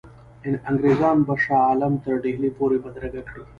[0.69, 3.43] انګرېزان به شاه عالم تر ډهلي پوري بدرګه کړي.